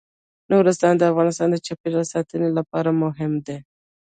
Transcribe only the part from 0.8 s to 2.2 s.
د افغانستان د چاپیریال